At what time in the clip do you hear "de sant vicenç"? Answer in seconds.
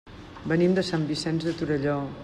0.79-1.47